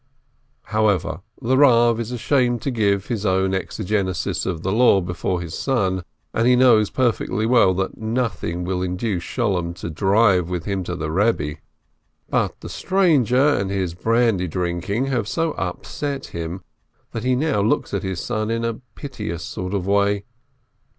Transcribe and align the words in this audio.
However, 0.63 1.21
the 1.43 1.55
Eav 1.55 1.99
is 1.99 2.11
ashamed 2.11 2.63
to 2.63 2.71
give 2.71 3.05
his 3.05 3.23
own 3.23 3.53
exe 3.53 3.77
gesis 3.77 4.47
of 4.47 4.63
the 4.63 4.71
Law 4.71 4.99
before 4.99 5.41
his 5.41 5.55
son, 5.55 6.03
and 6.33 6.47
he 6.47 6.55
knows 6.55 6.89
perfectly 6.89 7.45
well 7.45 7.75
that 7.75 7.99
nothing 7.99 8.63
will 8.63 8.81
induce 8.81 9.21
Sholem 9.21 9.75
to 9.75 9.91
drive 9.91 10.49
with 10.49 10.65
him 10.65 10.83
to 10.85 10.95
the 10.95 11.07
Eebbe. 11.07 11.59
But 12.27 12.61
the 12.61 12.67
stranger 12.69 13.49
and 13.55 13.69
his 13.69 13.93
brandy 13.93 14.47
drinking 14.47 15.05
have 15.05 15.27
so 15.27 15.51
upset 15.51 16.25
him 16.33 16.63
that 17.11 17.23
he 17.23 17.35
now 17.35 17.61
looks 17.61 17.93
at 17.93 18.01
his 18.01 18.19
son 18.19 18.49
in 18.49 18.65
a 18.65 18.79
piteous 18.95 19.43
sort 19.43 19.75
of 19.75 19.85
way. 19.85 20.23